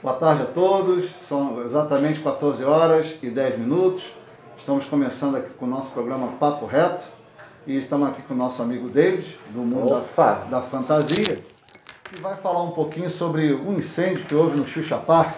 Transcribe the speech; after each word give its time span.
Boa 0.00 0.14
tarde 0.14 0.42
a 0.42 0.46
todos, 0.46 1.10
são 1.28 1.60
exatamente 1.62 2.20
14 2.20 2.62
horas 2.62 3.16
e 3.20 3.28
10 3.28 3.58
minutos. 3.58 4.04
Estamos 4.56 4.84
começando 4.84 5.36
aqui 5.36 5.52
com 5.54 5.64
o 5.64 5.68
nosso 5.68 5.90
programa 5.90 6.28
Papo 6.38 6.66
Reto 6.66 7.04
e 7.66 7.76
estamos 7.76 8.08
aqui 8.08 8.22
com 8.22 8.32
o 8.32 8.36
nosso 8.36 8.62
amigo 8.62 8.88
David, 8.88 9.36
do 9.50 9.58
mundo 9.58 10.00
da, 10.16 10.34
da, 10.34 10.62
fantasia, 10.62 11.42
que 12.04 12.20
vai 12.20 12.36
falar 12.36 12.62
um 12.62 12.70
pouquinho 12.70 13.10
sobre 13.10 13.52
um 13.52 13.76
incêndio 13.76 14.24
que 14.24 14.36
houve 14.36 14.56
no 14.56 14.68
Xuxa 14.68 14.98
Park 14.98 15.34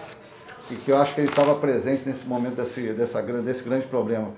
e 0.70 0.76
que 0.76 0.92
eu 0.92 1.00
acho 1.00 1.14
que 1.14 1.22
ele 1.22 1.30
estava 1.30 1.54
presente 1.54 2.02
nesse 2.06 2.26
momento 2.26 2.56
desse, 2.56 2.92
dessa, 2.92 3.22
desse 3.22 3.64
grande 3.64 3.86
problema. 3.86 4.28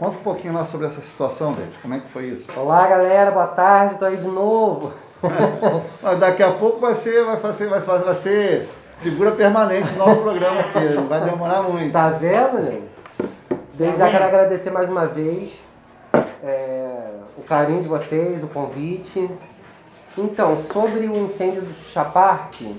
Conta 0.00 0.18
um 0.18 0.22
pouquinho 0.22 0.52
lá 0.52 0.64
sobre 0.64 0.88
essa 0.88 1.00
situação, 1.00 1.52
David, 1.52 1.78
como 1.80 1.94
é 1.94 2.00
que 2.00 2.08
foi 2.08 2.24
isso? 2.24 2.50
Olá 2.58 2.88
galera, 2.88 3.30
boa 3.30 3.46
tarde, 3.46 3.92
estou 3.92 4.08
aí 4.08 4.16
de 4.16 4.26
novo. 4.26 4.92
Mas 6.02 6.18
daqui 6.18 6.42
a 6.42 6.50
pouco 6.50 6.80
vai 6.80 6.96
ser, 6.96 7.24
vai 7.24 7.36
fazer, 7.36 7.68
vai, 7.68 7.78
vai 7.78 8.14
ser 8.16 8.66
figura 9.00 9.32
permanente 9.32 9.92
no 9.92 9.98
nosso 9.98 10.20
programa 10.20 10.60
aqui, 10.60 10.84
não 10.94 11.06
vai 11.06 11.20
demorar 11.22 11.62
muito. 11.62 11.92
Tá 11.92 12.10
vendo, 12.10 12.70
gente? 12.70 12.90
Desde 13.74 13.98
já 13.98 14.10
quero 14.10 14.24
agradecer 14.24 14.70
mais 14.70 14.88
uma 14.90 15.06
vez 15.06 15.52
é, 16.44 17.10
o 17.36 17.42
carinho 17.42 17.80
de 17.80 17.88
vocês, 17.88 18.44
o 18.44 18.46
convite. 18.46 19.30
Então, 20.18 20.56
sobre 20.56 21.06
o 21.06 21.16
incêndio 21.16 21.62
do 21.62 21.72
Chaparque, 21.72 22.76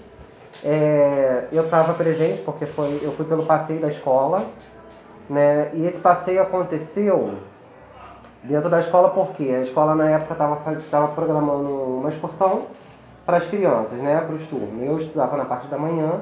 é, 0.63 1.45
eu 1.51 1.63
estava 1.63 1.93
presente 1.95 2.41
porque 2.41 2.67
foi, 2.67 2.99
eu 3.01 3.11
fui 3.13 3.25
pelo 3.25 3.43
passeio 3.43 3.81
da 3.81 3.87
escola, 3.87 4.45
né? 5.27 5.71
E 5.73 5.85
esse 5.87 5.99
passeio 5.99 6.41
aconteceu 6.41 7.33
dentro 8.43 8.69
da 8.69 8.79
escola 8.79 9.09
porque 9.09 9.43
a 9.43 9.61
escola 9.61 9.95
na 9.95 10.07
época 10.07 10.33
estava 10.73 11.07
programando 11.07 11.67
uma 11.99 12.09
excursão 12.09 12.67
para 13.31 13.37
as 13.37 13.47
crianças, 13.47 13.97
né, 13.99 14.19
para 14.19 14.35
os 14.35 14.45
turnos. 14.45 14.85
Eu 14.85 14.97
estudava 14.97 15.37
na 15.37 15.45
parte 15.45 15.69
da 15.69 15.77
manhã 15.77 16.19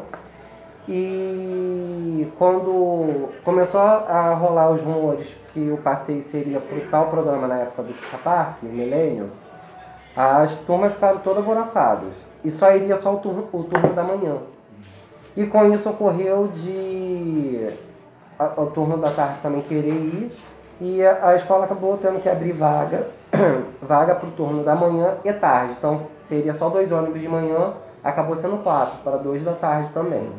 e 0.87 2.27
quando 2.37 3.29
começou 3.43 3.81
a 3.81 4.35
rolar 4.35 4.69
os 4.69 4.79
rumores 4.79 5.35
que 5.51 5.71
o 5.71 5.77
passeio 5.77 6.23
seria 6.23 6.59
para 6.59 6.79
tal 6.91 7.07
programa 7.07 7.47
na 7.47 7.55
época 7.61 7.81
do 7.81 7.95
Chuca 7.95 8.19
Park, 8.23 8.61
o 8.61 8.67
Milênio, 8.67 9.31
as 10.15 10.53
turmas 10.67 10.93
ficaram 10.93 11.17
todas 11.17 11.39
alvoroçadas. 11.39 12.13
E 12.45 12.51
só 12.51 12.75
iria 12.75 12.95
só 12.95 13.15
o 13.15 13.17
turno, 13.17 13.49
o 13.51 13.63
turno 13.63 13.91
da 13.91 14.03
manhã. 14.03 14.37
E 15.35 15.47
com 15.47 15.73
isso 15.73 15.89
ocorreu 15.89 16.47
de 16.47 17.69
o 18.55 18.65
turno 18.67 18.97
da 18.97 19.09
tarde 19.09 19.39
também 19.41 19.63
querer 19.63 19.89
ir 19.89 20.31
e 20.79 21.05
a, 21.05 21.29
a 21.29 21.35
escola 21.35 21.65
acabou 21.65 21.97
tendo 21.97 22.21
que 22.21 22.29
abrir 22.29 22.53
vaga, 22.53 23.07
vaga 23.81 24.15
para 24.15 24.27
o 24.27 24.31
turno 24.31 24.63
da 24.63 24.75
manhã 24.75 25.17
e 25.23 25.33
tarde. 25.33 25.75
Então 25.77 26.07
seria 26.21 26.53
só 26.53 26.69
dois 26.69 26.91
ônibus 26.91 27.21
de 27.21 27.27
manhã, 27.27 27.73
acabou 28.03 28.35
sendo 28.35 28.57
quatro, 28.63 28.99
para 29.03 29.17
dois 29.17 29.43
da 29.43 29.53
tarde 29.53 29.91
também. 29.91 30.29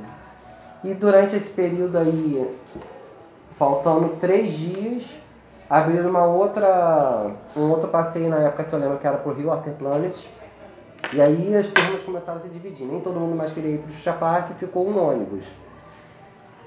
E 0.83 0.95
durante 0.95 1.37
esse 1.37 1.51
período 1.51 1.99
aí, 1.99 2.57
faltando 3.59 4.17
três 4.19 4.53
dias, 4.53 5.05
abriram 5.69 6.09
uma 6.09 6.25
outra, 6.25 7.31
um 7.55 7.69
outro 7.71 7.89
passeio 7.89 8.31
na 8.31 8.39
época 8.39 8.65
que 8.65 8.73
eu 8.73 8.79
lembro 8.79 8.99
que 8.99 9.07
era 9.07 9.19
para 9.19 9.31
o 9.31 9.35
Rio 9.35 9.49
Water 9.49 9.75
Planet. 9.75 10.27
E 11.13 11.21
aí 11.21 11.55
as 11.57 11.69
turmas 11.69 12.03
começaram 12.03 12.39
a 12.39 12.43
se 12.43 12.49
dividir. 12.49 12.87
Nem 12.87 13.01
todo 13.01 13.21
mundo 13.21 13.37
mais 13.37 13.53
queria 13.53 13.75
ir 13.75 13.79
para 13.79 13.91
o 13.91 13.93
Xuxa 13.93 14.13
Park, 14.13 14.53
ficou 14.57 14.89
um 14.89 14.99
ônibus. 14.99 15.45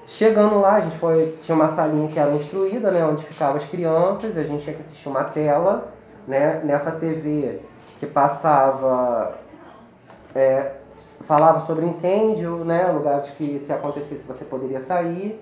Chegando 0.06 0.60
lá, 0.60 0.74
a 0.74 0.80
gente 0.80 0.98
foi, 0.98 1.38
tinha 1.40 1.54
uma 1.54 1.68
salinha 1.68 2.08
que 2.08 2.18
era 2.18 2.30
instruída, 2.32 2.90
né, 2.90 3.04
onde 3.04 3.24
ficavam 3.24 3.56
as 3.56 3.64
crianças, 3.64 4.36
a 4.36 4.44
gente 4.44 4.62
tinha 4.62 4.76
que 4.76 4.82
assistir 4.82 5.08
uma 5.08 5.24
tela, 5.24 5.88
né, 6.28 6.60
nessa 6.62 6.92
TV 6.92 7.60
que 7.98 8.06
passava, 8.06 9.34
é, 10.34 10.72
falava 11.22 11.60
sobre 11.60 11.86
incêndio, 11.86 12.64
né, 12.64 12.86
lugares 12.92 13.30
que 13.30 13.58
se 13.58 13.72
acontecesse 13.72 14.24
você 14.24 14.44
poderia 14.44 14.80
sair, 14.80 15.40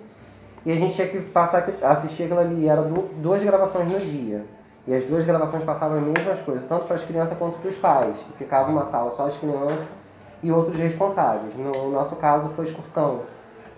e 0.64 0.70
a 0.70 0.76
gente 0.76 0.94
tinha 0.94 1.08
que 1.08 1.20
passar, 1.20 1.68
assistir 1.82 2.24
aquilo 2.24 2.38
ali, 2.38 2.68
era 2.68 2.82
duas 2.82 3.42
gravações 3.42 3.90
no 3.90 3.98
dia. 3.98 4.44
E 4.86 4.94
as 4.94 5.04
duas 5.04 5.24
gravações 5.24 5.62
passavam 5.64 5.98
as 5.98 6.04
mesmas 6.04 6.40
coisas, 6.42 6.66
tanto 6.66 6.86
para 6.86 6.96
as 6.96 7.04
crianças 7.04 7.36
quanto 7.36 7.58
para 7.58 7.68
os 7.68 7.76
pais. 7.76 8.16
Ficava 8.36 8.70
uma 8.70 8.84
sala 8.84 9.10
só 9.10 9.26
as 9.26 9.36
crianças 9.36 9.88
e 10.42 10.50
outros 10.50 10.76
responsáveis. 10.76 11.56
No 11.56 11.90
nosso 11.90 12.16
caso 12.16 12.48
foi 12.50 12.64
excursão. 12.64 13.20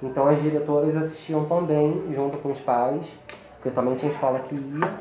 Então 0.04 0.28
as 0.28 0.40
diretoras 0.40 0.96
assistiam 0.96 1.46
também, 1.46 2.12
junto 2.12 2.36
com 2.38 2.52
os 2.52 2.60
pais, 2.60 3.06
porque 3.54 3.70
também 3.70 3.94
tinha 3.94 4.12
escola 4.12 4.38
que 4.40 4.54
ia. 4.54 4.92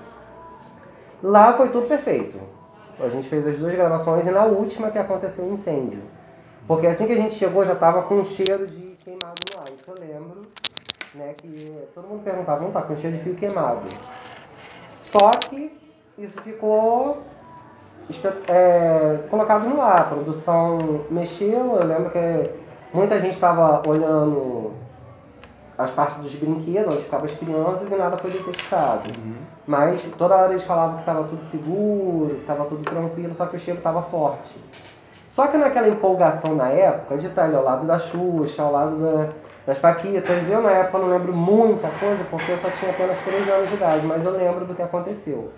Lá 1.22 1.54
foi 1.54 1.70
tudo 1.70 1.88
perfeito. 1.88 2.40
A 3.00 3.10
gente 3.10 3.28
fez 3.28 3.46
as 3.46 3.58
duas 3.58 3.74
gravações 3.74 4.26
e 4.26 4.32
na 4.32 4.46
última 4.46 4.90
que 4.90 4.98
aconteceu 4.98 5.44
o 5.44 5.50
um 5.50 5.54
incêndio. 5.54 6.02
Porque 6.66 6.88
assim 6.88 7.06
que 7.06 7.12
a 7.14 7.18
gente 7.18 7.36
chegou 7.36 7.66
já 7.66 7.74
estava 7.74 8.04
com 8.04 8.16
um 8.16 8.24
cheiro 8.24 8.66
de 8.66 8.96
queimado 9.04 9.36
no 9.52 9.60
ar. 9.60 9.68
Isso 9.76 9.90
eu 9.90 9.96
lembro, 10.00 10.42
né, 11.16 11.34
que 11.38 11.78
todo 11.94 12.08
mundo 12.08 12.24
perguntava, 12.24 12.64
não 12.64 12.72
tá 12.72 12.82
com 12.82 12.96
cheiro 12.96 13.18
de 13.18 13.24
fio 13.24 13.36
queimado. 13.36 13.82
Só 14.90 15.32
que 15.32 15.78
isso 16.18 16.42
ficou 16.42 17.18
é, 18.48 19.20
colocado 19.30 19.68
no 19.68 19.82
ar. 19.82 20.02
A 20.02 20.04
produção 20.06 21.06
mexeu, 21.10 21.76
eu 21.76 21.86
lembro 21.86 22.10
que 22.10 22.52
muita 22.94 23.20
gente 23.20 23.34
estava 23.34 23.88
olhando 23.88 24.83
as 25.78 25.92
partes 25.92 26.18
dos 26.18 26.36
brinquedos, 26.36 26.94
onde 26.94 27.04
ficavam 27.04 27.26
as 27.26 27.34
crianças 27.34 27.92
e 27.92 27.96
nada 27.96 28.18
foi 28.18 28.32
detectado. 28.32 29.10
Uhum. 29.18 29.36
Mas 29.66 30.02
toda 30.18 30.36
hora 30.36 30.52
eles 30.52 30.64
falavam 30.64 30.96
que 30.96 31.02
estava 31.02 31.24
tudo 31.24 31.42
seguro, 31.44 32.36
que 32.36 32.42
estava 32.42 32.66
tudo 32.66 32.84
tranquilo, 32.84 33.34
só 33.34 33.46
que 33.46 33.56
o 33.56 33.60
cheiro 33.60 33.80
estava 33.80 34.02
forte. 34.02 34.54
Só 35.30 35.48
que 35.48 35.58
naquela 35.58 35.88
empolgação 35.88 36.56
na 36.56 36.70
época, 36.70 37.18
de 37.18 37.28
estar 37.28 37.46
ali 37.46 37.56
ao 37.56 37.64
lado 37.64 37.88
da 37.88 37.98
Xuxa, 37.98 38.62
ao 38.62 38.72
lado 38.72 38.98
da, 39.00 39.30
das 39.66 39.80
Paquitas, 39.80 40.48
eu 40.48 40.62
na 40.62 40.72
época 40.72 41.00
não 41.00 41.08
lembro 41.08 41.34
muita 41.34 41.90
coisa, 41.90 42.24
porque 42.30 42.52
eu 42.52 42.58
só 42.58 42.70
tinha 42.70 42.92
apenas 42.92 43.18
3 43.20 43.50
anos 43.50 43.70
de 43.70 43.76
idade, 43.76 44.06
mas 44.06 44.24
eu 44.24 44.32
lembro 44.32 44.66
do 44.66 44.76
que 44.76 44.82
aconteceu. 44.82 45.52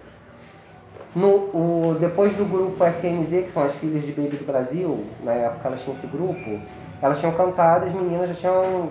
No, 1.14 1.28
o, 1.30 1.98
depois 2.00 2.34
do 2.36 2.46
grupo 2.46 2.86
SNZ, 2.86 3.46
que 3.46 3.52
são 3.52 3.64
as 3.64 3.74
filhas 3.74 4.04
de 4.04 4.12
Baby 4.12 4.38
do 4.38 4.46
Brasil, 4.46 5.06
na 5.24 5.32
época 5.34 5.68
elas 5.68 5.82
tinham 5.82 5.98
esse 5.98 6.08
grupo, 6.08 6.62
elas 7.02 7.20
tinham 7.20 7.34
cantado, 7.34 7.86
as 7.86 7.94
meninas 7.94 8.30
já 8.30 8.36
tinham 8.36 8.90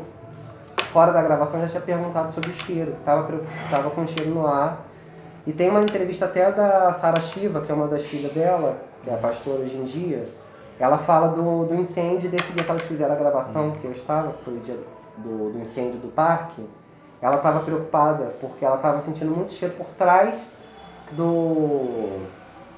fora 0.94 1.12
da 1.12 1.20
gravação 1.20 1.60
já 1.60 1.66
tinha 1.66 1.80
perguntado 1.80 2.32
sobre 2.32 2.50
o 2.50 2.52
cheiro, 2.52 2.92
que 2.92 2.98
estava 2.98 3.28
tava 3.68 3.90
com 3.90 4.06
cheiro 4.06 4.30
no 4.30 4.46
ar. 4.46 4.80
E 5.44 5.52
tem 5.52 5.68
uma 5.68 5.82
entrevista 5.82 6.26
até 6.26 6.50
da 6.52 6.92
Sara 6.92 7.20
Shiva, 7.20 7.60
que 7.62 7.72
é 7.72 7.74
uma 7.74 7.88
das 7.88 8.04
filhas 8.04 8.32
dela, 8.32 8.78
que 9.02 9.10
é 9.10 9.14
a 9.14 9.16
pastora 9.16 9.62
hoje 9.62 9.76
em 9.76 9.84
dia. 9.84 10.24
Ela 10.78 10.96
fala 10.96 11.28
do, 11.28 11.64
do 11.64 11.74
incêndio 11.74 12.30
desse 12.30 12.52
dia 12.52 12.62
que 12.62 12.70
elas 12.70 12.84
fizeram 12.84 13.12
a 13.12 13.18
gravação, 13.18 13.72
que 13.72 13.84
eu 13.84 13.90
estava, 13.90 14.32
que 14.34 14.44
foi 14.44 14.54
o 14.54 14.60
dia 14.60 14.78
do, 15.18 15.50
do 15.50 15.58
incêndio 15.58 15.98
do 15.98 16.14
parque. 16.14 16.64
Ela 17.20 17.36
estava 17.36 17.60
preocupada, 17.60 18.32
porque 18.40 18.64
ela 18.64 18.76
estava 18.76 19.00
sentindo 19.00 19.34
muito 19.34 19.52
cheiro 19.52 19.74
por 19.74 19.86
trás 19.98 20.32
do. 21.10 22.20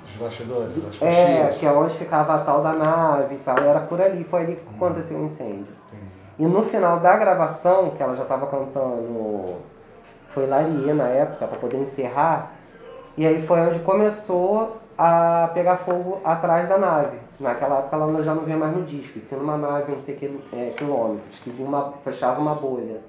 Os 0.08 0.16
bastidores, 0.18 0.72
das 0.82 1.02
É, 1.02 1.54
que 1.58 1.66
é 1.66 1.70
onde 1.70 1.94
ficava 1.94 2.34
a 2.34 2.38
tal 2.38 2.62
da 2.62 2.72
nave 2.72 3.34
e 3.34 3.38
tal. 3.38 3.58
Era 3.58 3.80
por 3.80 4.00
ali, 4.00 4.24
foi 4.24 4.42
ali 4.42 4.56
que 4.56 4.74
aconteceu 4.74 5.18
o 5.18 5.24
incêndio. 5.24 5.75
E 6.38 6.44
no 6.44 6.62
final 6.62 7.00
da 7.00 7.16
gravação, 7.16 7.90
que 7.90 8.02
ela 8.02 8.14
já 8.14 8.22
estava 8.22 8.46
cantando 8.46 9.56
Foi 10.30 10.46
Larie 10.46 10.92
na 10.92 11.08
época, 11.08 11.46
para 11.46 11.58
poder 11.58 11.78
encerrar, 11.78 12.52
e 13.16 13.26
aí 13.26 13.46
foi 13.46 13.60
onde 13.60 13.78
começou 13.78 14.76
a 14.98 15.50
pegar 15.54 15.78
fogo 15.78 16.20
atrás 16.22 16.68
da 16.68 16.76
nave. 16.76 17.18
Naquela 17.40 17.78
época 17.78 17.96
ela 17.96 18.22
já 18.22 18.34
não 18.34 18.42
via 18.42 18.56
mais 18.56 18.76
no 18.76 18.82
disco, 18.82 19.18
sim 19.20 19.36
numa 19.36 19.56
nave, 19.56 19.92
não 19.92 20.00
sei 20.00 20.14
que 20.14 20.40
é, 20.52 20.74
quilômetros, 20.76 21.38
que 21.38 21.50
uma, 21.58 21.92
fechava 22.04 22.40
uma 22.40 22.54
bolha. 22.54 23.00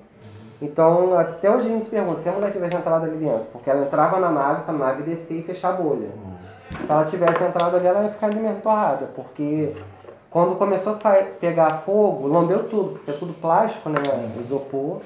Então, 0.62 1.18
até 1.18 1.52
hoje 1.52 1.68
a 1.68 1.70
gente 1.70 1.86
se 1.86 1.92
pergunta, 1.92 2.20
se 2.20 2.30
a 2.30 2.32
mulher 2.32 2.52
tivesse 2.52 2.76
entrado 2.76 3.06
ali 3.06 3.18
dentro, 3.18 3.46
porque 3.52 3.70
ela 3.70 3.86
entrava 3.86 4.20
na 4.20 4.32
nave 4.32 4.64
para 4.64 4.74
a 4.74 4.78
nave 4.78 5.04
descer 5.04 5.40
e 5.40 5.44
fechar 5.44 5.70
a 5.70 5.74
bolha. 5.74 6.10
Se 6.86 6.92
ela 6.92 7.06
tivesse 7.06 7.44
entrado 7.44 7.76
ali, 7.76 7.86
ela 7.86 8.04
ia 8.04 8.10
ficar 8.10 8.28
ali 8.28 8.40
mesmo 8.40 8.62
torrada, 8.62 9.08
porque 9.16 9.76
quando 10.30 10.56
começou 10.58 10.94
a 10.94 10.96
sair, 10.96 11.26
pegar 11.40 11.84
fogo, 11.86 12.28
lambeu 12.28 12.68
tudo, 12.70 12.92
porque 12.92 13.12
é 13.12 13.14
tudo 13.14 13.34
plástico, 13.34 13.90
né? 13.90 14.00
Isopor. 14.42 15.02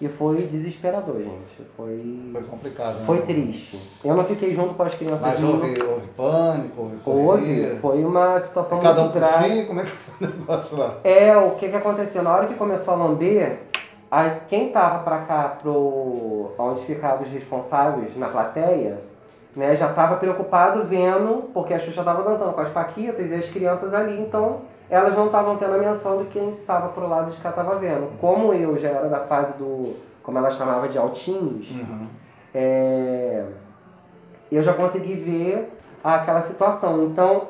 E 0.00 0.08
foi 0.08 0.36
desesperador, 0.36 1.18
gente. 1.18 1.70
Foi, 1.76 2.30
foi 2.32 2.42
complicado, 2.42 2.98
né? 2.98 3.06
Foi 3.06 3.22
triste. 3.22 3.80
Eu 4.04 4.16
não 4.16 4.24
fiquei 4.24 4.52
junto 4.52 4.74
com 4.74 4.82
as 4.82 4.94
crianças. 4.94 5.20
Mas 5.20 5.42
houve, 5.42 5.80
houve 5.80 6.06
pânico, 6.16 6.82
houve 6.82 6.96
correria. 6.96 7.68
Houve. 7.68 7.80
Foi 7.80 8.04
uma 8.04 8.40
situação 8.40 8.80
Cada 8.80 9.02
muito 9.02 9.16
um 9.16 9.20
grave. 9.20 9.60
Si, 9.60 9.66
como 9.66 9.80
é 9.80 9.84
que 9.84 9.90
foi 9.90 10.26
o 10.26 10.30
negócio 10.30 10.76
lá? 10.76 10.96
É, 11.04 11.36
o 11.36 11.52
que, 11.52 11.68
que 11.68 11.76
aconteceu? 11.76 12.22
Na 12.24 12.34
hora 12.34 12.46
que 12.46 12.54
começou 12.54 12.92
a 12.92 12.96
lamber, 12.96 13.60
a, 14.10 14.30
quem 14.30 14.70
tava 14.70 15.04
pra 15.04 15.18
cá, 15.18 15.56
pro, 15.62 16.50
onde 16.58 16.84
ficavam 16.84 17.22
os 17.22 17.28
responsáveis, 17.28 18.16
na 18.16 18.28
plateia, 18.28 19.00
né, 19.54 19.76
já 19.76 19.88
tava 19.88 20.16
preocupado 20.16 20.84
vendo, 20.84 21.50
porque 21.54 21.72
a 21.72 21.78
Xuxa 21.78 22.02
tava 22.02 22.28
dançando 22.28 22.52
com 22.52 22.60
as 22.60 22.68
paquitas 22.70 23.30
e 23.30 23.34
as 23.34 23.48
crianças 23.48 23.94
ali, 23.94 24.20
então 24.20 24.62
elas 24.94 25.16
não 25.16 25.26
estavam 25.26 25.56
tendo 25.56 25.74
a 25.74 25.78
menção 25.78 26.18
de 26.18 26.26
quem 26.26 26.50
estava 26.50 26.88
pro 26.90 27.08
lado 27.08 27.28
de 27.32 27.36
cá 27.38 27.50
estava 27.50 27.74
vendo. 27.80 28.16
Como 28.20 28.54
eu 28.54 28.78
já 28.78 28.90
era 28.90 29.08
da 29.08 29.20
fase 29.20 29.52
do, 29.58 29.96
como 30.22 30.38
ela 30.38 30.52
chamava 30.52 30.88
de 30.88 30.96
altinhos, 30.96 31.68
uhum. 31.68 32.06
é, 32.54 33.44
eu 34.52 34.62
já 34.62 34.72
consegui 34.72 35.14
ver 35.14 35.76
aquela 36.02 36.40
situação. 36.42 37.02
Então, 37.02 37.48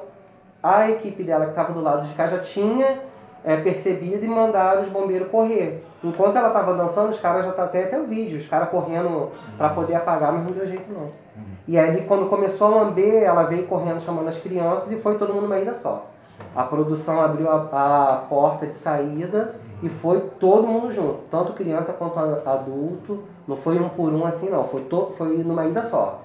a 0.63 0.89
equipe 0.89 1.23
dela 1.23 1.45
que 1.45 1.51
estava 1.51 1.75
do 1.75 1.83
lado 1.83 2.07
de 2.07 2.15
cá 2.15 2.27
já 2.27 2.39
tinha 2.39 3.01
é, 3.45 3.59
percebida 3.59 4.25
e 4.25 4.29
mandaram 4.29 4.81
os 4.81 4.89
bombeiros 4.89 5.29
correr. 5.29 5.85
Enquanto 6.03 6.37
ela 6.37 6.49
estava 6.49 6.73
dançando, 6.73 7.11
os 7.11 7.21
caras 7.21 7.45
já 7.45 7.53
tá 7.53 7.65
até 7.65 7.85
até 7.85 8.01
o 8.01 8.07
vídeo, 8.07 8.39
os 8.39 8.47
caras 8.47 8.71
correndo 8.71 9.33
para 9.59 9.69
poder 9.69 9.97
apagar, 9.97 10.33
mas 10.33 10.45
não 10.45 10.53
deu 10.53 10.67
jeito 10.67 10.91
não. 10.91 11.03
Uhum. 11.03 11.45
E 11.69 11.79
aí 11.79 12.07
quando 12.07 12.31
começou 12.31 12.69
a 12.69 12.85
lamber, 12.85 13.23
ela 13.23 13.43
veio 13.43 13.67
correndo 13.67 14.01
chamando 14.01 14.29
as 14.29 14.39
crianças 14.39 14.91
e 14.91 14.97
foi 14.97 15.19
todo 15.19 15.35
mundo 15.35 15.43
numa 15.43 15.59
ida 15.59 15.75
só. 15.75 16.07
A 16.55 16.63
produção 16.63 17.21
abriu 17.21 17.49
a, 17.51 17.57
a 17.57 18.17
porta 18.29 18.67
de 18.67 18.75
saída 18.75 19.57
e 19.83 19.89
foi 19.89 20.21
todo 20.41 20.67
mundo 20.67 20.93
junto, 20.93 21.19
tanto 21.31 21.53
criança 21.53 21.93
quanto 21.93 22.19
adulto. 22.19 23.25
Não 23.47 23.57
foi 23.57 23.79
um 23.79 23.89
por 23.91 24.11
um 24.11 24.25
assim, 24.25 24.49
não. 24.49 24.65
Foi, 24.65 24.81
to, 24.83 25.07
foi 25.19 25.45
numa 25.45 25.67
ida 25.67 25.83
só. 25.83 26.23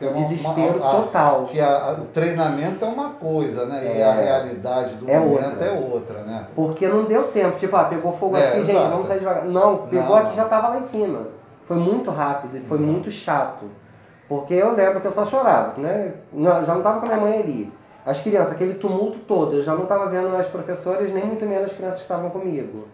É, 0.00 0.06
um 0.06 0.12
desespero 0.14 0.78
uma, 0.78 0.90
uma, 0.90 1.02
total. 1.02 1.44
Que 1.44 1.60
a, 1.60 1.98
o 2.00 2.06
treinamento 2.06 2.82
é 2.82 2.88
uma 2.88 3.10
coisa, 3.10 3.66
né? 3.66 3.86
É, 3.86 3.98
e 3.98 4.02
a 4.02 4.12
realidade 4.12 4.94
do 4.94 5.10
é 5.10 5.18
momento 5.18 5.50
outra. 5.50 5.64
é 5.66 5.72
outra, 5.72 6.22
né? 6.22 6.46
Porque 6.54 6.88
não 6.88 7.04
deu 7.04 7.24
tempo. 7.24 7.58
Tipo, 7.58 7.76
ah, 7.76 7.84
pegou 7.84 8.12
fogo 8.14 8.36
é, 8.38 8.48
aqui, 8.48 8.60
exato. 8.60 8.78
gente, 8.78 8.90
vamos 8.90 9.06
sair 9.06 9.18
devagar. 9.18 9.44
Não, 9.44 9.78
pegou 9.88 10.16
não, 10.16 10.16
aqui 10.16 10.36
já 10.36 10.44
estava 10.44 10.68
lá 10.68 10.78
em 10.78 10.84
cima. 10.84 11.26
Foi 11.66 11.76
muito 11.76 12.10
rápido 12.10 12.56
e 12.56 12.60
foi 12.60 12.78
não. 12.78 12.86
muito 12.86 13.10
chato. 13.10 13.66
Porque 14.26 14.54
eu 14.54 14.72
lembro 14.72 15.02
que 15.02 15.06
eu 15.06 15.12
só 15.12 15.26
chorava, 15.26 15.78
né? 15.78 16.14
Não, 16.32 16.64
já 16.64 16.72
não 16.72 16.78
estava 16.78 17.00
com 17.00 17.06
a 17.06 17.08
minha 17.10 17.20
mãe 17.20 17.40
ali. 17.40 17.72
As 18.04 18.20
crianças, 18.20 18.52
aquele 18.52 18.74
tumulto 18.74 19.18
todo, 19.20 19.56
eu 19.56 19.62
já 19.62 19.74
não 19.74 19.84
estava 19.84 20.06
vendo 20.06 20.34
as 20.36 20.48
professoras, 20.48 21.12
nem 21.12 21.24
muito 21.24 21.46
menos 21.46 21.70
as 21.70 21.72
crianças 21.72 21.98
que 21.98 22.04
estavam 22.04 22.30
comigo. 22.30 22.88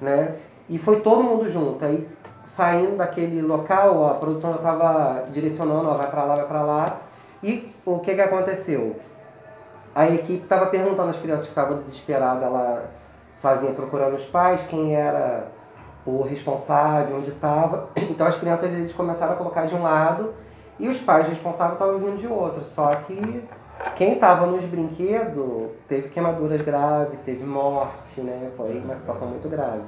Né? 0.00 0.36
E 0.68 0.78
foi 0.78 1.00
todo 1.00 1.22
mundo 1.22 1.48
junto. 1.48 1.84
Aí 1.84 2.08
saindo 2.46 2.96
daquele 2.96 3.42
local, 3.42 4.06
a 4.06 4.14
produção 4.14 4.52
já 4.52 4.56
estava 4.56 5.24
direcionando, 5.30 5.90
ó, 5.90 5.94
vai 5.94 6.08
para 6.08 6.24
lá, 6.24 6.34
vai 6.34 6.46
para 6.46 6.62
lá. 6.62 6.98
E 7.42 7.72
o 7.84 7.98
que, 7.98 8.14
que 8.14 8.20
aconteceu? 8.20 8.96
A 9.94 10.08
equipe 10.08 10.42
estava 10.44 10.66
perguntando 10.66 11.10
às 11.10 11.18
crianças 11.18 11.44
que 11.44 11.50
estavam 11.50 11.76
desesperadas 11.76 12.50
lá, 12.50 12.82
sozinha, 13.34 13.72
procurando 13.72 14.14
os 14.14 14.24
pais, 14.24 14.62
quem 14.62 14.94
era 14.94 15.48
o 16.06 16.22
responsável, 16.22 17.16
onde 17.16 17.30
estava. 17.30 17.88
Então 17.96 18.26
as 18.26 18.36
crianças 18.36 18.72
eles 18.72 18.92
começaram 18.92 19.32
a 19.32 19.36
colocar 19.36 19.66
de 19.66 19.74
um 19.74 19.82
lado 19.82 20.32
e 20.78 20.88
os 20.88 20.98
pais 20.98 21.26
responsáveis 21.26 21.74
estavam 21.74 21.98
vindo 21.98 22.16
de 22.16 22.26
outro. 22.26 22.62
Só 22.62 22.94
que 22.94 23.42
quem 23.90 24.14
estava 24.14 24.46
nos 24.46 24.64
brinquedos 24.64 25.70
teve 25.88 26.08
queimaduras 26.08 26.62
graves, 26.62 27.18
teve 27.24 27.44
morte, 27.44 28.20
né? 28.20 28.50
Foi 28.56 28.78
uma 28.78 28.96
situação 28.96 29.28
muito 29.28 29.48
grave. 29.48 29.82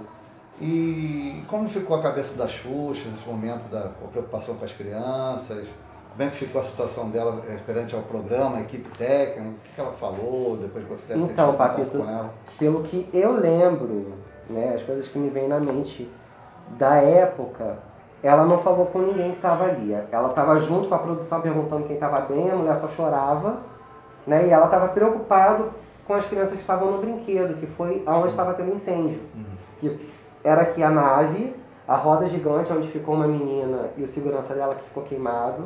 E 0.60 1.44
como 1.48 1.68
ficou 1.68 1.96
a 1.96 2.02
cabeça 2.02 2.36
da 2.36 2.48
Xuxa 2.48 3.08
nesse 3.08 3.26
momento 3.26 3.70
da 3.70 3.90
preocupação 4.10 4.56
com 4.56 4.64
as 4.64 4.72
crianças? 4.72 5.68
Como 6.10 6.28
é 6.28 6.32
que 6.32 6.36
ficou 6.36 6.60
a 6.60 6.64
situação 6.64 7.10
dela 7.10 7.42
eh, 7.48 7.58
perante 7.64 7.94
ao 7.94 8.02
programa, 8.02 8.56
a 8.58 8.60
equipe 8.62 8.90
técnica? 8.96 9.50
O 9.50 9.74
que 9.74 9.80
ela 9.80 9.92
falou 9.92 10.56
depois 10.56 10.84
que 10.84 10.90
você 10.90 11.06
deve 11.06 11.20
então, 11.20 11.52
ter 11.52 11.56
Papito, 11.56 11.98
com 11.98 12.10
ela? 12.10 12.34
Pelo 12.58 12.82
que 12.82 13.08
eu 13.14 13.32
lembro, 13.32 14.14
né, 14.50 14.74
as 14.74 14.82
coisas 14.82 15.06
que 15.06 15.16
me 15.16 15.30
vêm 15.30 15.46
na 15.46 15.60
mente 15.60 16.10
da 16.76 16.96
época, 16.96 17.78
ela 18.20 18.44
não 18.44 18.58
falou 18.58 18.86
com 18.86 18.98
ninguém 18.98 19.30
que 19.30 19.36
estava 19.36 19.64
ali. 19.64 19.92
Ela 20.10 20.30
estava 20.30 20.58
junto 20.58 20.88
com 20.88 20.94
a 20.96 20.98
produção 20.98 21.40
perguntando 21.40 21.86
quem 21.86 21.94
estava 21.94 22.20
bem, 22.22 22.50
a 22.50 22.56
mulher 22.56 22.76
só 22.76 22.88
chorava, 22.88 23.58
né? 24.28 24.46
E 24.46 24.50
ela 24.50 24.66
estava 24.66 24.88
preocupada 24.88 25.64
com 26.06 26.14
as 26.14 26.26
crianças 26.26 26.52
que 26.52 26.60
estavam 26.60 26.92
no 26.92 26.98
brinquedo, 26.98 27.58
que 27.58 27.66
foi 27.66 28.04
onde 28.06 28.28
estava 28.28 28.54
tendo 28.54 28.74
incêndio. 28.74 29.20
Uhum. 29.34 29.44
Que 29.78 30.10
era 30.44 30.62
aqui 30.62 30.82
a 30.82 30.90
nave, 30.90 31.56
a 31.86 31.96
roda 31.96 32.28
gigante 32.28 32.72
onde 32.72 32.88
ficou 32.88 33.14
uma 33.14 33.26
menina 33.26 33.90
e 33.96 34.02
o 34.02 34.08
segurança 34.08 34.54
dela 34.54 34.74
que 34.74 34.84
ficou 34.84 35.02
queimado, 35.02 35.64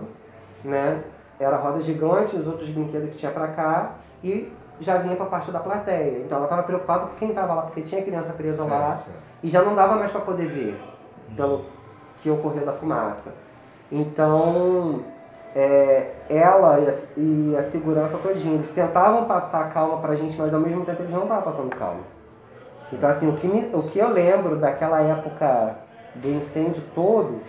né? 0.64 1.03
Era 1.38 1.56
a 1.56 1.59
roda 1.59 1.81
gigante, 1.81 2.37
os 2.37 2.47
outros 2.47 2.69
brinquedos 2.70 3.11
que 3.11 3.17
tinha 3.17 3.32
para 3.32 3.49
cá 3.49 3.94
e 4.23 4.53
já 4.81 4.99
vinha 4.99 5.17
para 5.17 5.26
parte 5.26 5.50
da 5.50 5.59
plateia. 5.59 6.19
Então 6.19 6.37
ela 6.37 6.47
estava 6.47 6.62
preocupada 6.62 7.06
com 7.06 7.17
quem 7.17 7.31
estava 7.31 7.55
lá, 7.55 7.62
porque 7.62 7.82
tinha 7.82 8.03
criança 8.03 8.32
presa 8.32 8.62
certo, 8.62 8.70
lá 8.70 8.97
certo. 8.97 9.19
e 9.43 9.49
já 9.49 9.62
não 9.62 9.75
dava 9.75 9.97
mais 9.97 10.11
para 10.11 10.20
poder 10.20 10.47
ver 10.47 10.81
pelo 11.37 11.64
que 12.20 12.31
ocorreu 12.31 12.64
da 12.64 12.73
fumaça. 12.73 13.35
Então 13.91 15.05
é, 15.54 16.12
ela 16.28 16.81
e 16.81 16.88
a, 16.88 16.94
e 17.16 17.56
a 17.56 17.62
segurança 17.62 18.19
todinha, 18.19 18.54
eles 18.54 18.70
tentavam 18.70 19.26
passar 19.26 19.70
calma 19.72 19.99
pra 19.99 20.16
gente, 20.16 20.37
mas 20.37 20.52
ao 20.52 20.60
mesmo 20.60 20.84
tempo 20.84 21.02
eles 21.02 21.12
não 21.12 21.22
estavam 21.22 21.43
passando 21.43 21.76
calma. 21.76 22.00
Então, 22.93 23.08
assim, 23.08 23.28
o 23.28 23.37
que, 23.37 23.46
me, 23.46 23.70
o 23.72 23.84
que 23.84 23.99
eu 23.99 24.10
lembro 24.10 24.56
daquela 24.56 25.00
época 25.00 25.76
do 26.14 26.28
incêndio 26.28 26.82
todo 26.94 27.40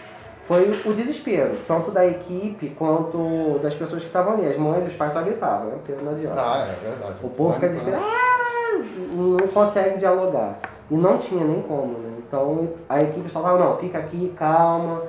foi 0.43 0.69
o 0.85 0.93
desespero, 0.93 1.55
tanto 1.67 1.91
da 1.91 2.05
equipe 2.05 2.69
quanto 2.77 3.59
das 3.61 3.73
pessoas 3.73 4.01
que 4.01 4.07
estavam 4.07 4.33
ali. 4.33 4.47
As 4.47 4.57
mães 4.57 4.83
e 4.85 4.87
os 4.87 4.93
pais 4.93 5.13
só 5.13 5.21
gritavam, 5.21 5.67
né? 5.67 5.75
Porque 5.83 6.01
não 6.01 6.11
adianta. 6.11 6.39
Ah, 6.39 6.67
é 6.67 6.87
verdade. 6.87 7.15
O 7.23 7.29
povo 7.29 7.53
fica 7.53 7.67
desesperado, 7.69 8.03
ah, 8.03 8.81
não 9.13 9.47
consegue 9.47 9.97
dialogar. 9.97 10.59
E 10.89 10.95
não 10.95 11.17
tinha 11.17 11.45
nem 11.45 11.61
como, 11.61 11.97
né? 11.97 12.13
Então 12.19 12.69
a 12.89 13.01
equipe 13.01 13.29
só 13.29 13.41
falava, 13.41 13.63
não, 13.63 13.77
fica 13.77 13.97
aqui, 13.97 14.33
calma. 14.37 15.01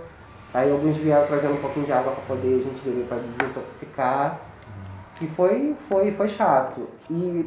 Aí 0.55 0.71
alguns 0.71 0.97
vieram 0.97 1.27
trazendo 1.27 1.55
um 1.55 1.61
pouquinho 1.61 1.85
de 1.85 1.93
água 1.93 2.13
para 2.13 2.23
poder 2.37 2.61
a 2.61 2.63
gente 2.63 2.81
beber 2.85 3.07
para 3.07 3.19
desintoxicar. 3.19 4.41
E 5.21 5.27
foi, 5.27 5.77
foi, 5.89 6.13
foi 6.13 6.29
chato. 6.29 6.89
E 7.11 7.45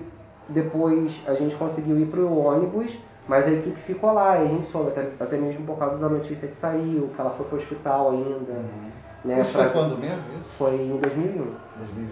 depois 0.50 1.18
a 1.26 1.34
gente 1.34 1.56
conseguiu 1.56 1.98
ir 1.98 2.08
para 2.08 2.20
o 2.20 2.38
ônibus, 2.38 2.98
mas 3.26 3.48
a 3.48 3.52
equipe 3.52 3.80
ficou 3.82 4.12
lá, 4.14 4.38
e 4.38 4.44
a 4.44 4.46
gente 4.46 4.66
soube, 4.68 4.90
até, 4.90 5.08
até 5.20 5.38
mesmo 5.38 5.66
por 5.66 5.78
causa 5.78 5.98
da 5.98 6.10
notícia 6.10 6.48
que 6.48 6.56
saiu, 6.56 7.10
que 7.16 7.20
ela 7.20 7.30
foi 7.32 7.46
para 7.46 7.56
o 7.56 7.60
hospital 7.60 8.12
ainda. 8.12 8.52
Uhum. 8.52 8.92
Né, 9.26 9.42
Isso 9.42 9.52
foi 9.52 9.70
quando 9.70 9.98
mesmo? 9.98 10.24
Isso? 10.40 10.50
Foi 10.58 10.76
em 10.76 10.98
2001. 10.98 11.54
2001. 11.78 12.10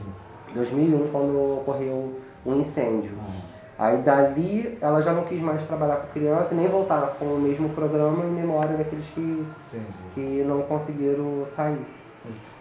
2001, 0.54 1.08
quando 1.12 1.60
ocorreu 1.60 2.20
um 2.46 2.56
incêndio. 2.56 3.12
Uhum. 3.12 3.55
Aí 3.78 4.02
dali 4.04 4.78
ela 4.80 5.02
já 5.02 5.12
não 5.12 5.26
quis 5.26 5.42
mais 5.42 5.66
trabalhar 5.66 5.98
com 5.98 6.14
criança 6.14 6.54
e 6.54 6.58
nem 6.58 6.70
voltar 6.70 7.16
com 7.20 7.26
o 7.26 7.40
mesmo 7.40 7.70
programa 7.70 8.24
em 8.24 8.30
memória 8.30 8.78
daqueles 8.78 9.06
que, 9.08 9.46
que 10.14 10.44
não 10.48 10.62
conseguiram 10.62 11.46
sair. 11.46 11.86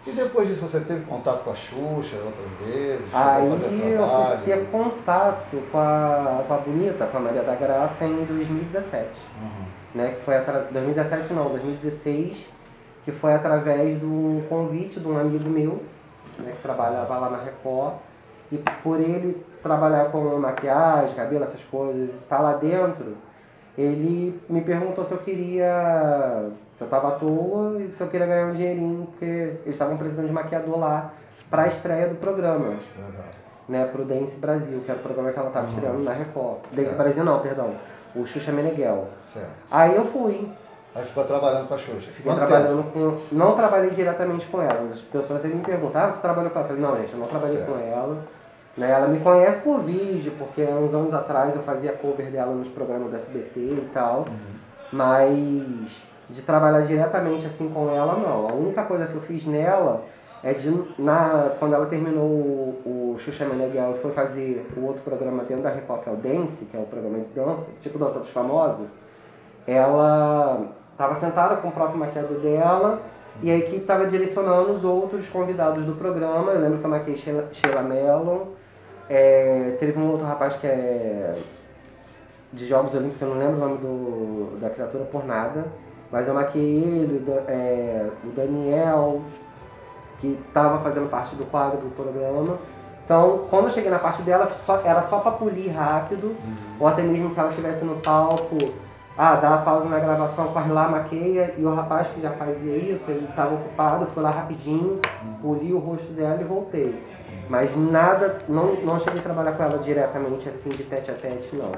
E 0.05 0.11
depois 0.11 0.47
disso 0.47 0.61
você 0.61 0.79
teve 0.81 1.03
contato 1.05 1.43
com 1.43 1.51
a 1.51 1.55
Xuxa 1.55 2.17
outras 2.17 2.69
vezes? 2.69 3.05
Aí 3.11 3.47
eu 3.47 3.57
fui 3.57 4.45
ter 4.45 4.65
contato 4.69 5.57
com 5.71 5.77
a, 5.77 6.43
com 6.47 6.53
a 6.53 6.57
Bonita, 6.57 7.07
com 7.07 7.17
a 7.17 7.19
Maria 7.19 7.41
da 7.41 7.55
Graça 7.55 8.05
em 8.05 8.23
2017. 8.25 9.07
Uhum. 9.41 9.65
Né, 9.95 10.11
que 10.11 10.25
foi 10.25 10.35
atra... 10.35 10.67
2017 10.71 11.33
não, 11.33 11.49
2016, 11.49 12.45
que 13.05 13.11
foi 13.13 13.33
através 13.33 13.97
do 13.99 14.43
convite 14.49 14.99
de 14.99 15.07
um 15.07 15.17
amigo 15.17 15.49
meu, 15.49 15.81
né, 16.37 16.51
que 16.51 16.61
trabalhava 16.61 17.17
lá 17.17 17.29
na 17.29 17.37
Record. 17.41 17.95
E 18.51 18.57
por 18.83 18.99
ele 18.99 19.43
trabalhar 19.65 20.11
com 20.11 20.21
maquiagem, 20.37 21.15
cabelo, 21.15 21.43
essas 21.43 21.63
coisas, 21.63 22.11
tá 22.29 22.37
lá 22.37 22.53
dentro, 22.53 23.17
ele 23.75 24.39
me 24.47 24.61
perguntou 24.61 25.03
se 25.03 25.11
eu 25.11 25.17
queria 25.17 26.51
se 26.77 26.83
eu 26.83 26.87
tava 26.87 27.07
à 27.07 27.11
toa 27.11 27.81
e 27.81 27.89
se 27.89 27.99
eu 27.99 28.07
queria 28.07 28.27
ganhar 28.27 28.45
um 28.45 28.51
dinheirinho, 28.51 29.07
porque 29.07 29.25
eles 29.25 29.65
estavam 29.65 29.97
precisando 29.97 30.27
de 30.27 30.33
maquiador 30.33 30.77
lá 30.77 31.13
para 31.49 31.63
a 31.63 31.67
estreia 31.67 32.09
do 32.09 32.15
programa. 32.15 32.67
Legal. 32.67 33.25
Né, 33.67 33.85
pro 33.91 34.05
Dance 34.05 34.37
Brasil, 34.37 34.79
que 34.85 34.91
era 34.91 34.99
o 34.99 35.01
programa 35.01 35.31
que 35.31 35.39
ela 35.39 35.47
estava 35.47 35.65
uhum. 35.65 35.73
estreando 35.73 36.03
na 36.03 36.13
Record. 36.13 36.57
Dance 36.71 36.93
Brasil 36.93 37.23
não, 37.23 37.39
perdão. 37.39 37.73
O 38.15 38.23
Xuxa 38.27 38.51
Meneghel. 38.51 39.07
Certo. 39.33 39.49
Aí 39.71 39.95
eu 39.95 40.05
fui. 40.05 40.47
Aí 40.93 41.03
ficou 41.03 41.23
trabalhando 41.23 41.67
com 41.67 41.73
a 41.73 41.77
Xuxa. 41.77 42.11
Fiquei 42.11 42.31
Quanto 42.31 42.45
trabalhando 42.45 42.83
tempo? 42.93 43.17
com. 43.17 43.35
Não 43.35 43.55
trabalhei 43.55 43.89
diretamente 43.89 44.45
com 44.45 44.61
ela. 44.61 44.91
As 44.93 44.99
pessoas 44.99 45.41
sempre 45.41 45.57
me 45.57 45.63
perguntam, 45.63 46.03
ah, 46.03 46.11
você 46.11 46.21
trabalhou 46.21 46.51
com 46.51 46.59
ela? 46.59 46.69
Eu 46.69 46.75
falei, 46.75 46.81
não, 46.83 47.01
gente, 47.01 47.13
eu 47.13 47.19
não 47.19 47.25
trabalhei 47.25 47.57
certo. 47.57 47.71
com 47.71 47.79
ela. 47.79 48.17
Né, 48.77 48.91
ela 48.91 49.07
me 49.07 49.19
conhece 49.19 49.61
por 49.61 49.81
vídeo, 49.81 50.33
porque 50.37 50.61
há 50.61 50.75
uns 50.75 50.93
anos 50.93 51.13
atrás 51.13 51.55
eu 51.55 51.63
fazia 51.63 51.93
cover 51.93 52.29
dela 52.29 52.53
nos 52.53 52.67
programas 52.67 53.09
do 53.09 53.15
SBT 53.15 53.59
e 53.59 53.89
tal. 53.93 54.25
Uhum. 54.27 54.55
Mas 54.91 55.91
de 56.29 56.41
trabalhar 56.41 56.81
diretamente 56.81 57.45
assim 57.45 57.69
com 57.69 57.89
ela, 57.89 58.15
não. 58.15 58.49
A 58.49 58.53
única 58.53 58.83
coisa 58.83 59.05
que 59.05 59.15
eu 59.15 59.21
fiz 59.21 59.45
nela 59.45 60.03
é 60.43 60.53
de, 60.53 60.69
na, 60.99 61.51
quando 61.59 61.73
ela 61.73 61.85
terminou 61.85 62.23
o, 62.23 63.13
o 63.13 63.19
Xuxa 63.19 63.45
Meneghel 63.45 63.95
e 63.95 63.99
foi 63.99 64.11
fazer 64.11 64.67
o 64.75 64.85
outro 64.85 65.01
programa 65.03 65.43
dentro 65.43 65.63
da 65.63 65.69
Record, 65.69 66.03
que 66.03 66.09
é 66.09 66.13
o 66.13 66.17
Dance, 66.17 66.65
que 66.65 66.77
é 66.77 66.79
o 66.79 66.85
programa 66.85 67.19
de 67.19 67.25
dança, 67.33 67.67
tipo 67.81 67.97
Dança 67.97 68.19
dos 68.19 68.29
Famosos, 68.29 68.87
ela 69.65 70.67
estava 70.91 71.15
sentada 71.15 71.55
com 71.57 71.69
o 71.69 71.71
próprio 71.71 71.97
maquiador 71.97 72.39
dela 72.39 73.01
e 73.41 73.49
a 73.49 73.57
equipe 73.57 73.77
estava 73.77 74.05
direcionando 74.05 74.71
os 74.73 74.83
outros 74.83 75.27
convidados 75.27 75.83
do 75.83 75.93
programa. 75.93 76.51
Eu 76.51 76.61
lembro 76.61 76.79
que 76.79 76.85
eu 76.85 76.89
maquiei 76.89 77.17
Sheila, 77.17 77.49
Sheila 77.51 77.81
Mello, 77.81 78.55
é, 79.09 79.77
teve 79.79 79.99
um 79.99 80.11
outro 80.11 80.25
rapaz 80.25 80.55
que 80.55 80.67
é 80.67 81.35
de 82.53 82.65
Jogos 82.65 82.93
Olímpicos, 82.93 83.21
eu 83.21 83.27
não 83.29 83.37
lembro 83.37 83.55
o 83.55 83.59
nome 83.59 83.77
do, 83.77 84.59
da 84.59 84.69
criatura 84.69 85.03
por 85.05 85.25
nada 85.25 85.65
mas 86.11 86.27
eu 86.27 86.33
maquiei 86.33 86.83
ele, 86.83 87.25
é, 87.47 88.09
o 88.23 88.29
Daniel, 88.29 89.21
que 90.19 90.39
estava 90.47 90.79
fazendo 90.79 91.09
parte 91.09 91.35
do 91.35 91.45
quadro 91.45 91.79
do 91.79 91.95
programa. 91.95 92.57
Então, 93.03 93.41
quando 93.49 93.65
eu 93.65 93.71
cheguei 93.71 93.91
na 93.91 93.99
parte 93.99 94.21
dela, 94.21 94.49
só, 94.65 94.81
era 94.83 95.03
só 95.03 95.19
para 95.19 95.31
polir 95.33 95.75
rápido, 95.75 96.27
uhum. 96.27 96.55
ou 96.79 96.87
até 96.87 97.03
mesmo 97.03 97.29
se 97.29 97.39
ela 97.39 97.49
estivesse 97.49 97.83
no 97.83 97.97
palco, 97.97 98.57
ah, 99.17 99.35
dá 99.35 99.49
uma 99.49 99.57
pausa 99.59 99.89
na 99.89 99.99
gravação, 99.99 100.47
corre 100.47 100.71
lá, 100.71 100.87
maqueia, 100.87 101.53
e 101.57 101.63
o 101.63 101.75
rapaz 101.75 102.07
que 102.07 102.21
já 102.21 102.31
fazia 102.31 102.75
isso, 102.75 103.09
ele 103.09 103.25
estava 103.29 103.55
ocupado, 103.55 104.07
fui 104.07 104.23
lá 104.23 104.31
rapidinho, 104.31 105.01
uhum. 105.23 105.33
poli 105.41 105.73
o 105.73 105.79
rosto 105.79 106.11
dela 106.13 106.41
e 106.41 106.45
voltei. 106.45 106.95
Mas 107.47 107.75
nada, 107.75 108.39
não, 108.49 108.75
não 108.81 108.99
cheguei 108.99 109.19
a 109.19 109.23
trabalhar 109.23 109.51
com 109.51 109.63
ela 109.63 109.77
diretamente 109.77 110.49
assim, 110.49 110.69
de 110.69 110.83
tete 110.83 111.11
a 111.11 111.13
tete, 111.13 111.55
não. 111.55 111.71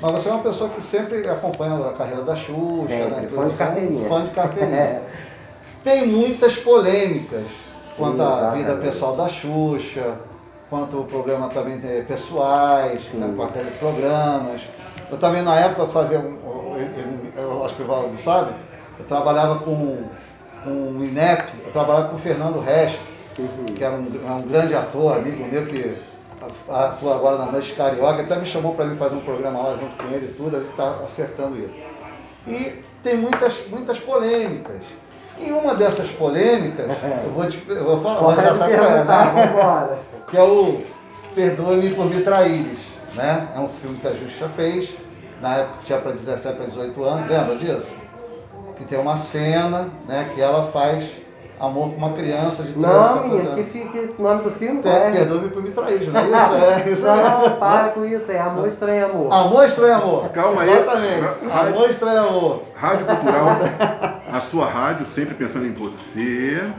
Mas 0.00 0.12
você 0.12 0.28
é 0.28 0.32
uma 0.32 0.42
pessoa 0.42 0.68
que 0.70 0.80
sempre 0.80 1.26
acompanha 1.28 1.74
a 1.88 1.92
carreira 1.94 2.22
da 2.22 2.36
Xuxa, 2.36 2.88
sempre, 2.88 3.10
né? 3.10 3.28
Fã 3.34 3.48
de 3.48 3.56
carteirinha. 3.56 4.08
Fã 4.08 4.24
de 4.24 4.30
carteirinha. 4.30 4.76
é. 4.76 5.02
Tem 5.82 6.06
muitas 6.06 6.56
polêmicas 6.56 7.46
quanto 7.96 8.22
à 8.22 8.50
vida 8.50 8.74
pessoal 8.76 9.16
da 9.16 9.28
Xuxa, 9.28 10.18
quanto 10.68 11.00
o 11.00 11.04
programa 11.04 11.48
também 11.48 11.80
tem 11.80 12.04
pessoais, 12.04 13.02
né, 13.14 13.32
com 13.36 13.42
até 13.42 13.62
programas. 13.78 14.62
Eu 15.10 15.18
também 15.18 15.42
na 15.42 15.58
época 15.58 15.86
fazia, 15.86 16.18
eu 17.36 17.64
acho 17.64 17.74
que 17.74 17.82
o 17.82 17.86
Valdo 17.86 18.16
sabe, 18.18 18.54
eu 18.98 19.04
trabalhava 19.04 19.58
com, 19.58 20.04
com 20.62 20.70
o 20.70 21.04
INEP, 21.04 21.48
eu 21.64 21.72
trabalhava 21.72 22.08
com 22.08 22.16
o 22.16 22.18
Fernando 22.18 22.60
Resch, 22.60 22.96
uhum. 23.40 23.66
que 23.74 23.84
era 23.84 23.94
um, 23.94 24.06
é 24.26 24.30
um, 24.32 24.42
grande 24.42 24.74
ator, 24.74 25.16
amigo 25.16 25.44
meu, 25.44 25.66
que 25.66 25.96
atua 26.68 27.14
agora 27.14 27.38
na 27.38 27.46
Noite 27.46 27.72
Carioca, 27.74 28.22
até 28.22 28.36
me 28.36 28.46
chamou 28.46 28.74
para 28.74 28.86
mim 28.86 28.96
fazer 28.96 29.14
um 29.14 29.20
programa 29.20 29.60
lá 29.60 29.76
junto 29.76 29.96
com 29.96 30.12
ele 30.12 30.26
e 30.26 30.34
tudo, 30.34 30.56
a 30.56 30.60
gente 30.60 30.70
está 30.70 30.90
acertando 31.04 31.58
isso. 31.58 31.74
E 32.46 32.82
tem 33.02 33.16
muitas, 33.16 33.66
muitas 33.68 33.98
polêmicas. 33.98 34.82
E 35.38 35.50
uma 35.52 35.74
dessas 35.74 36.10
polêmicas, 36.10 36.86
eu 37.24 37.30
vou, 37.30 37.46
te, 37.46 37.62
eu 37.68 37.84
vou 37.84 38.00
falar, 38.00 38.20
vou 38.20 38.34
já 38.34 38.68
né? 38.68 39.98
que 40.28 40.36
é 40.36 40.42
o 40.42 40.80
Perdoe-me 41.34 41.90
por 41.94 42.06
me 42.06 42.22
traíres. 42.22 42.80
Né? 43.14 43.48
É 43.54 43.60
um 43.60 43.68
filme 43.68 43.98
que 43.98 44.06
a 44.06 44.12
Justiça 44.12 44.48
fez, 44.48 44.90
na 45.40 45.56
época 45.56 45.78
tinha 45.84 45.98
para 45.98 46.12
17 46.12 46.56
para 46.56 46.66
18 46.66 47.04
anos, 47.04 47.30
lembra 47.30 47.56
disso? 47.56 47.86
Que 48.76 48.84
tem 48.84 48.98
uma 48.98 49.18
cena 49.18 49.88
né, 50.06 50.30
que 50.34 50.40
ela 50.40 50.66
faz 50.68 51.04
amor 51.60 51.90
com 51.90 51.96
uma 51.96 52.12
criança 52.14 52.62
de 52.62 52.72
13 52.72 52.78
Não, 52.78 53.28
menino, 53.28 53.54
que 53.54 53.64
fica 53.64 53.98
o 54.18 54.22
nome 54.22 54.42
do 54.42 54.50
filme? 54.52 54.80
É, 54.84 55.10
Perdoe-me 55.10 55.50
por 55.50 55.62
me 55.62 55.70
trair, 55.70 56.10
não 56.10 56.20
é 56.20 56.24
isso? 56.24 56.54
É, 56.54 56.90
isso 56.90 57.02
não, 57.02 57.56
para 57.56 57.88
com 57.90 58.04
isso, 58.04 58.32
é 58.32 58.40
Amor 58.40 58.68
Estranho 58.68 59.04
Amor. 59.04 59.32
Amor 59.32 59.64
Estranho 59.66 59.94
Amor. 59.94 60.28
Calma 60.30 60.62
aí. 60.62 60.70
Exatamente. 60.70 61.20
Rádio, 61.48 61.76
amor 61.76 61.90
Estranho 61.90 62.28
Amor. 62.28 62.62
Rádio 62.74 63.06
Cultural, 63.06 63.46
a 64.32 64.40
sua 64.40 64.66
rádio, 64.66 65.06
sempre 65.06 65.34
pensando 65.34 65.66
em 65.66 65.72
você. 65.72 66.62